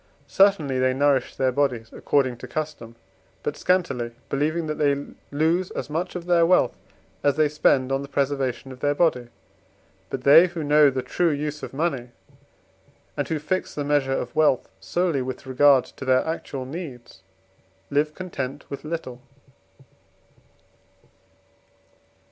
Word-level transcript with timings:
Certainly 0.25 0.79
they 0.79 0.95
nourish 0.95 1.35
their 1.35 1.51
bodies, 1.51 1.89
according 1.93 2.37
to 2.37 2.47
custom, 2.47 2.95
but 3.43 3.55
scantily, 3.55 4.13
believing 4.29 4.65
that 4.65 4.79
they 4.79 5.05
lose 5.29 5.69
as 5.69 5.91
much 5.91 6.15
of 6.15 6.25
their 6.25 6.43
wealth 6.43 6.75
as 7.23 7.35
they 7.35 7.47
spend 7.47 7.91
on 7.91 8.01
the 8.01 8.07
preservation 8.07 8.71
of 8.71 8.79
their 8.79 8.95
body. 8.95 9.27
But 10.09 10.23
they 10.23 10.47
who 10.47 10.63
know 10.63 10.89
the 10.89 11.03
true 11.03 11.29
use 11.29 11.61
of 11.61 11.71
money, 11.71 12.09
and 13.15 13.27
who 13.27 13.37
fix 13.37 13.75
the 13.75 13.83
measure 13.83 14.11
of 14.17 14.35
wealth 14.35 14.67
solely 14.79 15.21
with 15.21 15.45
regard 15.45 15.85
to 15.85 16.03
their 16.03 16.25
actual 16.25 16.65
needs, 16.65 17.21
live 17.91 18.15
content 18.15 18.65
with 18.71 18.83
little. 18.83 19.21